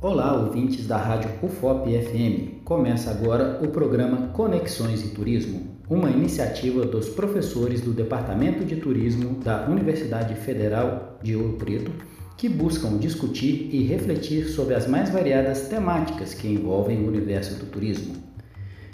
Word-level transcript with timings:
Olá, 0.00 0.32
ouvintes 0.32 0.86
da 0.86 0.96
Rádio 0.96 1.28
UFOP 1.42 1.90
FM. 1.90 2.62
Começa 2.64 3.10
agora 3.10 3.58
o 3.60 3.66
programa 3.66 4.28
Conexões 4.28 5.04
e 5.04 5.08
Turismo, 5.08 5.76
uma 5.90 6.08
iniciativa 6.08 6.86
dos 6.86 7.08
professores 7.08 7.80
do 7.80 7.90
Departamento 7.90 8.64
de 8.64 8.76
Turismo 8.76 9.40
da 9.40 9.66
Universidade 9.66 10.36
Federal 10.36 11.18
de 11.20 11.34
Ouro 11.34 11.54
Preto, 11.54 11.90
que 12.36 12.48
buscam 12.48 12.96
discutir 12.96 13.70
e 13.72 13.82
refletir 13.82 14.44
sobre 14.44 14.76
as 14.76 14.86
mais 14.86 15.10
variadas 15.10 15.62
temáticas 15.62 16.32
que 16.32 16.46
envolvem 16.46 17.02
o 17.02 17.08
universo 17.08 17.58
do 17.58 17.66
turismo. 17.66 18.14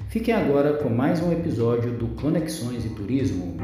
Fiquem 0.08 0.32
agora 0.32 0.72
com 0.78 0.88
mais 0.88 1.20
um 1.20 1.30
episódio 1.30 1.92
do 1.92 2.08
Conexões 2.18 2.82
e 2.82 2.88
Turismo. 2.88 3.58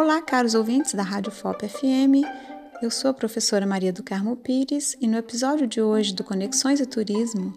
Olá, 0.00 0.22
caros 0.22 0.54
ouvintes 0.54 0.94
da 0.94 1.02
Rádio 1.02 1.30
FOP 1.30 1.68
FM. 1.68 2.24
Eu 2.82 2.90
sou 2.90 3.10
a 3.10 3.14
professora 3.14 3.66
Maria 3.66 3.92
do 3.92 4.02
Carmo 4.02 4.34
Pires 4.34 4.96
e 4.98 5.06
no 5.06 5.18
episódio 5.18 5.66
de 5.66 5.82
hoje 5.82 6.14
do 6.14 6.24
Conexões 6.24 6.80
e 6.80 6.86
Turismo, 6.86 7.52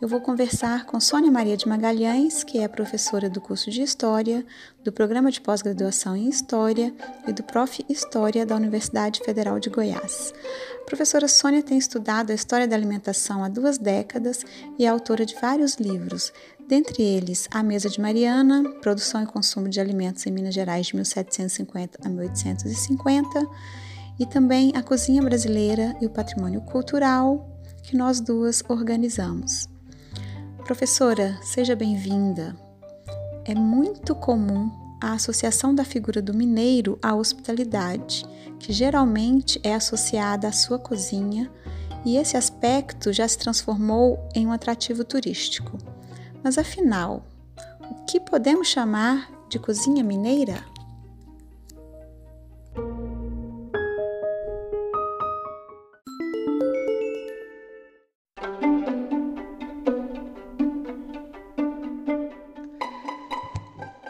eu 0.00 0.06
vou 0.06 0.20
conversar 0.20 0.86
com 0.86 1.00
Sônia 1.00 1.32
Maria 1.32 1.56
de 1.56 1.66
Magalhães, 1.66 2.44
que 2.44 2.60
é 2.60 2.68
professora 2.68 3.28
do 3.28 3.40
curso 3.40 3.68
de 3.72 3.82
História, 3.82 4.46
do 4.84 4.92
Programa 4.92 5.32
de 5.32 5.40
Pós-Graduação 5.40 6.16
em 6.16 6.28
História 6.28 6.94
e 7.26 7.32
do 7.32 7.42
Prof. 7.42 7.84
História 7.88 8.46
da 8.46 8.54
Universidade 8.54 9.18
Federal 9.24 9.58
de 9.58 9.68
Goiás. 9.68 10.32
A 10.82 10.84
professora 10.84 11.26
Sônia 11.26 11.60
tem 11.60 11.76
estudado 11.76 12.30
a 12.30 12.34
história 12.34 12.68
da 12.68 12.76
alimentação 12.76 13.42
há 13.42 13.48
duas 13.48 13.78
décadas 13.78 14.46
e 14.78 14.84
é 14.84 14.88
autora 14.88 15.26
de 15.26 15.34
vários 15.34 15.74
livros, 15.74 16.32
dentre 16.68 17.02
eles 17.02 17.48
A 17.50 17.64
Mesa 17.64 17.90
de 17.90 18.00
Mariana, 18.00 18.62
Produção 18.80 19.24
e 19.24 19.26
Consumo 19.26 19.68
de 19.68 19.80
Alimentos 19.80 20.24
em 20.24 20.30
Minas 20.30 20.54
Gerais 20.54 20.86
de 20.86 20.94
1750 20.94 21.98
a 22.04 22.08
1850, 22.08 23.48
e 24.18 24.26
também 24.26 24.72
A 24.74 24.82
Cozinha 24.82 25.22
Brasileira 25.22 25.96
e 26.00 26.06
o 26.06 26.10
Patrimônio 26.10 26.60
Cultural, 26.62 27.48
que 27.82 27.96
nós 27.96 28.20
duas 28.20 28.62
organizamos. 28.68 29.68
Professora, 30.64 31.38
seja 31.42 31.76
bem-vinda. 31.76 32.56
É 33.44 33.54
muito 33.54 34.14
comum 34.14 34.70
a 35.00 35.12
associação 35.12 35.74
da 35.74 35.84
figura 35.84 36.20
do 36.20 36.34
mineiro 36.34 36.98
à 37.00 37.14
hospitalidade, 37.14 38.26
que 38.58 38.72
geralmente 38.72 39.60
é 39.62 39.74
associada 39.74 40.48
à 40.48 40.52
sua 40.52 40.78
cozinha, 40.78 41.50
e 42.04 42.16
esse 42.16 42.36
aspecto 42.36 43.12
já 43.12 43.26
se 43.26 43.38
transformou 43.38 44.28
em 44.34 44.46
um 44.46 44.52
atrativo 44.52 45.04
turístico. 45.04 45.78
Mas 46.42 46.58
afinal, 46.58 47.24
o 47.90 48.04
que 48.04 48.20
podemos 48.20 48.68
chamar 48.68 49.30
de 49.48 49.58
cozinha 49.58 50.04
mineira? 50.04 50.62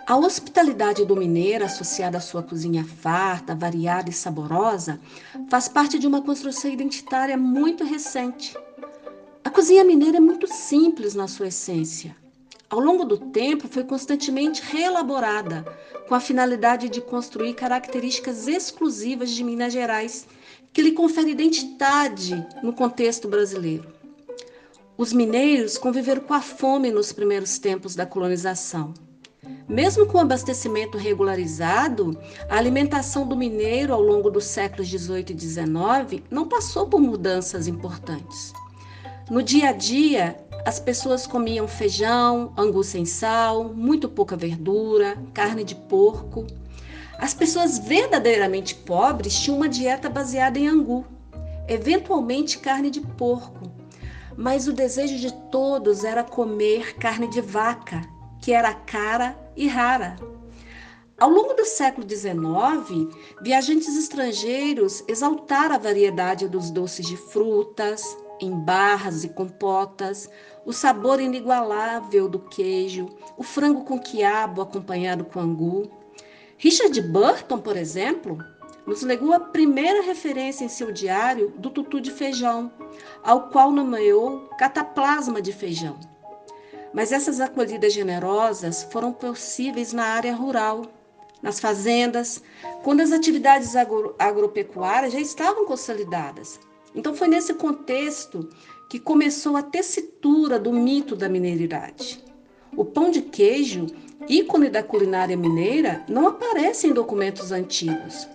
A 0.09 0.17
hospitalidade 0.17 1.05
do 1.05 1.15
mineiro, 1.15 1.67
associada 1.67 2.17
à 2.17 2.21
sua 2.23 2.43
cozinha 2.43 2.83
farta, 2.83 3.55
variada 3.55 4.09
e 4.09 4.13
saborosa, 4.15 4.99
faz 5.51 5.69
parte 5.69 5.99
de 5.99 6.07
uma 6.07 6.23
construção 6.23 6.71
identitária 6.71 7.37
muito 7.37 7.85
recente. 7.85 8.57
A 9.45 9.51
cozinha 9.51 9.85
mineira 9.85 10.17
é 10.17 10.21
muito 10.21 10.47
simples 10.47 11.15
na 11.15 11.29
sua 11.29 11.49
essência. 11.49 12.17
Ao 12.71 12.81
longo 12.81 13.05
do 13.05 13.19
tempo, 13.19 13.69
foi 13.69 13.85
constantemente 13.85 14.63
reelaborada, 14.63 15.63
com 16.09 16.15
a 16.15 16.21
finalidade 16.21 16.89
de 16.89 17.03
construir 17.03 17.53
características 17.53 18.49
exclusivas 18.49 19.29
de 19.29 19.45
Minas 19.45 19.75
Gerais, 19.75 20.27
que 20.73 20.81
lhe 20.81 20.93
confere 20.93 21.33
identidade 21.33 22.47
no 22.63 22.73
contexto 22.73 23.29
brasileiro. 23.29 23.93
Os 24.97 25.13
mineiros 25.13 25.77
conviveram 25.77 26.23
com 26.23 26.33
a 26.33 26.41
fome 26.41 26.91
nos 26.91 27.13
primeiros 27.13 27.59
tempos 27.59 27.95
da 27.95 28.07
colonização. 28.07 28.95
Mesmo 29.69 30.07
com 30.07 30.19
o 30.19 30.21
abastecimento 30.21 30.99
regularizado, 30.99 32.19
a 32.49 32.57
alimentação 32.57 33.27
do 33.27 33.37
mineiro 33.37 33.93
ao 33.93 34.01
longo 34.01 34.31
dos 34.31 34.45
séculos 34.45 34.89
18 34.89 35.33
e 35.33 35.35
19 35.35 36.25
não 36.31 36.49
passou 36.49 36.87
por 36.87 37.01
mudanças 37.01 37.69
importantes. 37.69 38.53
No 39.31 39.43
dia 39.43 39.69
a 39.69 39.73
dia, 39.73 40.37
as 40.65 40.81
pessoas 40.81 41.27
comiam 41.27 41.69
feijão, 41.69 42.53
angu 42.57 42.83
sem 42.83 43.05
sal, 43.05 43.65
muito 43.65 44.09
pouca 44.09 44.37
verdura, 44.37 45.19
carne 45.35 45.63
de 45.63 45.75
porco. 45.75 46.47
As 47.19 47.35
pessoas 47.35 47.79
verdadeiramente 47.79 48.75
pobres 48.75 49.39
tinham 49.39 49.59
uma 49.59 49.69
dieta 49.69 50.09
baseada 50.09 50.59
em 50.59 50.67
angu, 50.67 51.05
eventualmente 51.69 52.59
carne 52.59 52.91
de 52.91 53.01
porco. 53.01 53.71
Mas 54.37 54.67
o 54.67 54.73
desejo 54.73 55.19
de 55.19 55.33
todos 55.51 56.05
era 56.05 56.25
comer 56.25 56.95
carne 56.95 57.29
de 57.29 57.41
vaca, 57.41 58.01
que 58.49 58.55
era 58.55 58.73
cara 58.73 59.39
e 59.55 59.69
rara. 59.69 60.17
Ao 61.21 61.29
longo 61.29 61.53
do 61.53 61.67
século 61.67 62.09
XIX, 62.09 63.15
viajantes 63.43 63.95
estrangeiros 63.95 65.05
exaltaram 65.07 65.75
a 65.75 65.79
variedade 65.79 66.49
dos 66.49 66.71
doces 66.71 67.07
de 67.07 67.15
frutas, 67.15 68.17
em 68.41 68.51
barras 68.51 69.23
e 69.23 69.29
compotas, 69.29 70.31
o 70.65 70.73
sabor 70.73 71.21
inigualável 71.21 72.27
do 72.27 72.39
queijo, 72.39 73.11
o 73.37 73.43
frango 73.43 73.85
com 73.85 73.99
quiabo 73.99 74.63
acompanhado 74.63 75.27
com 75.27 75.41
angu. 75.41 75.91
Richard 76.57 76.99
Burton, 77.03 77.59
por 77.59 77.77
exemplo, 77.77 78.39
nos 78.87 79.03
legou 79.03 79.35
a 79.35 79.41
primeira 79.41 80.01
referência 80.01 80.65
em 80.65 80.71
seu 80.71 80.91
diário 80.91 81.53
do 81.59 81.69
tutu 81.69 82.01
de 82.01 82.11
feijão, 82.11 82.73
ao 83.23 83.51
qual 83.51 83.71
nomeou 83.71 84.49
cataplasma 84.59 85.43
de 85.43 85.53
feijão. 85.53 86.01
Mas 86.93 87.13
essas 87.13 87.41
acolhidas 87.41 87.93
generosas 87.93 88.83
foram 88.91 89.13
possíveis 89.13 89.93
na 89.93 90.05
área 90.05 90.35
rural, 90.35 90.83
nas 91.43 91.61
fazendas, 91.61 92.43
quando 92.83 93.01
as 93.01 93.13
atividades 93.13 93.77
agro 93.77 94.15
agropecuárias 94.19 95.13
já 95.13 95.21
estavam 95.21 95.65
consolidadas. 95.65 96.59
Então 96.95 97.15
foi 97.15 97.29
nesse 97.29 97.55
contexto 97.55 98.49
que 98.89 98.99
começou 98.99 99.57
a 99.57 99.63
tessitura 99.63 100.59
do 100.59 100.73
mito 100.73 101.15
da 101.15 101.29
mineiridade. 101.29 102.25
O 102.77 102.85
pão 102.85 103.11
de 103.11 103.23
queijo, 103.23 103.87
ícone 104.29 104.69
da 104.69 104.83
culinária 104.83 105.37
mineira, 105.37 106.05
não 106.09 106.27
aparece 106.27 106.87
em 106.87 106.93
documentos 106.93 107.53
antigos. 107.53 108.27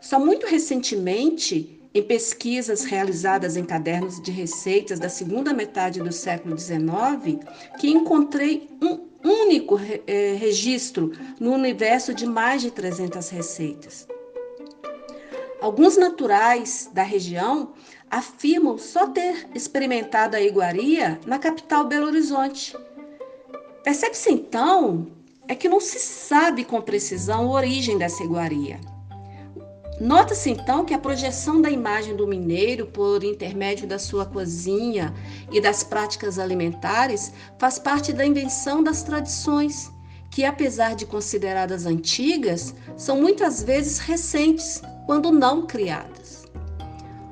Só 0.00 0.18
muito 0.18 0.46
recentemente 0.46 1.79
em 1.92 2.02
pesquisas 2.02 2.84
realizadas 2.84 3.56
em 3.56 3.64
cadernos 3.64 4.20
de 4.20 4.30
receitas 4.30 4.98
da 4.98 5.08
segunda 5.08 5.52
metade 5.52 6.00
do 6.00 6.12
século 6.12 6.56
XIX, 6.56 7.44
que 7.78 7.88
encontrei 7.88 8.68
um 8.80 9.08
único 9.22 9.78
é, 10.06 10.34
registro 10.34 11.12
no 11.38 11.52
universo 11.52 12.14
de 12.14 12.26
mais 12.26 12.62
de 12.62 12.70
300 12.70 13.28
receitas. 13.28 14.06
Alguns 15.60 15.96
naturais 15.96 16.88
da 16.92 17.02
região 17.02 17.74
afirmam 18.10 18.78
só 18.78 19.06
ter 19.08 19.46
experimentado 19.54 20.36
a 20.36 20.40
iguaria 20.40 21.20
na 21.26 21.38
capital 21.38 21.86
Belo 21.86 22.06
Horizonte. 22.06 22.74
Percebe-se 23.84 24.32
então 24.32 25.08
é 25.46 25.54
que 25.54 25.68
não 25.68 25.80
se 25.80 25.98
sabe 25.98 26.64
com 26.64 26.80
precisão 26.80 27.48
a 27.48 27.56
origem 27.56 27.98
dessa 27.98 28.22
iguaria. 28.22 28.80
Nota-se 30.00 30.48
então 30.48 30.82
que 30.82 30.94
a 30.94 30.98
projeção 30.98 31.60
da 31.60 31.68
imagem 31.68 32.16
do 32.16 32.26
mineiro 32.26 32.86
por 32.86 33.22
intermédio 33.22 33.86
da 33.86 33.98
sua 33.98 34.24
cozinha 34.24 35.12
e 35.52 35.60
das 35.60 35.84
práticas 35.84 36.38
alimentares 36.38 37.34
faz 37.58 37.78
parte 37.78 38.10
da 38.10 38.24
invenção 38.24 38.82
das 38.82 39.02
tradições, 39.02 39.92
que 40.30 40.42
apesar 40.42 40.94
de 40.94 41.04
consideradas 41.04 41.84
antigas, 41.84 42.74
são 42.96 43.20
muitas 43.20 43.62
vezes 43.62 43.98
recentes, 43.98 44.80
quando 45.04 45.30
não 45.30 45.66
criadas. 45.66 46.46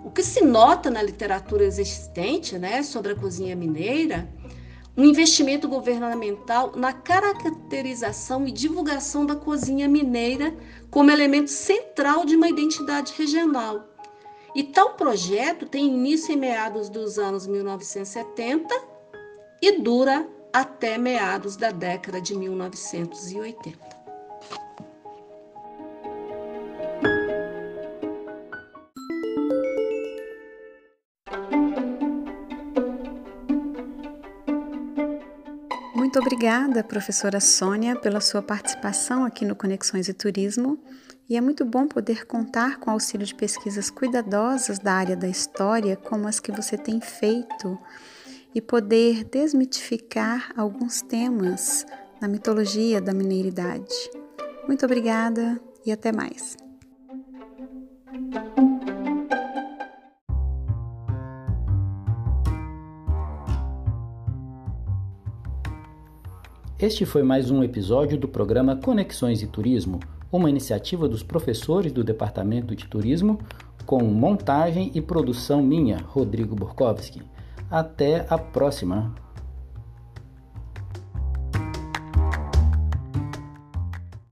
O 0.04 0.10
que 0.10 0.22
se 0.22 0.44
nota 0.44 0.90
na 0.90 1.00
literatura 1.00 1.64
existente 1.64 2.58
né, 2.58 2.82
sobre 2.82 3.12
a 3.12 3.16
cozinha 3.16 3.56
mineira 3.56 4.28
um 4.98 5.04
investimento 5.04 5.68
governamental 5.68 6.72
na 6.74 6.92
caracterização 6.92 8.48
e 8.48 8.50
divulgação 8.50 9.24
da 9.24 9.36
cozinha 9.36 9.88
mineira 9.88 10.52
como 10.90 11.12
elemento 11.12 11.52
central 11.52 12.24
de 12.24 12.34
uma 12.34 12.48
identidade 12.48 13.14
regional. 13.16 13.86
E 14.56 14.64
tal 14.64 14.94
projeto 14.94 15.66
tem 15.66 15.86
início 15.86 16.32
em 16.32 16.36
meados 16.36 16.88
dos 16.88 17.16
anos 17.16 17.46
1970 17.46 18.74
e 19.62 19.80
dura 19.80 20.28
até 20.52 20.98
meados 20.98 21.56
da 21.56 21.70
década 21.70 22.20
de 22.20 22.36
1980. 22.36 23.97
Muito 36.18 36.34
obrigada, 36.34 36.82
professora 36.82 37.38
Sônia, 37.38 37.94
pela 37.94 38.20
sua 38.20 38.42
participação 38.42 39.24
aqui 39.24 39.44
no 39.44 39.54
Conexões 39.54 40.08
e 40.08 40.12
Turismo. 40.12 40.76
E 41.30 41.36
é 41.36 41.40
muito 41.40 41.64
bom 41.64 41.86
poder 41.86 42.26
contar 42.26 42.80
com 42.80 42.90
o 42.90 42.94
auxílio 42.94 43.24
de 43.24 43.32
pesquisas 43.32 43.88
cuidadosas 43.88 44.80
da 44.80 44.94
área 44.94 45.16
da 45.16 45.28
história, 45.28 45.94
como 45.94 46.26
as 46.26 46.40
que 46.40 46.50
você 46.50 46.76
tem 46.76 47.00
feito, 47.00 47.78
e 48.52 48.60
poder 48.60 49.22
desmitificar 49.22 50.52
alguns 50.56 51.02
temas 51.02 51.86
na 52.20 52.26
mitologia 52.26 53.00
da 53.00 53.14
mineiridade. 53.14 53.94
Muito 54.66 54.84
obrigada 54.84 55.60
e 55.86 55.92
até 55.92 56.10
mais. 56.10 56.56
Este 66.80 67.04
foi 67.04 67.24
mais 67.24 67.50
um 67.50 67.64
episódio 67.64 68.16
do 68.16 68.28
programa 68.28 68.76
Conexões 68.76 69.42
e 69.42 69.48
Turismo, 69.48 69.98
uma 70.30 70.48
iniciativa 70.48 71.08
dos 71.08 71.24
professores 71.24 71.90
do 71.90 72.04
Departamento 72.04 72.76
de 72.76 72.86
Turismo, 72.86 73.40
com 73.84 74.00
montagem 74.04 74.92
e 74.94 75.00
produção 75.00 75.60
minha, 75.60 75.98
Rodrigo 75.98 76.54
Borkowski. 76.54 77.20
Até 77.68 78.24
a 78.30 78.38
próxima! 78.38 79.12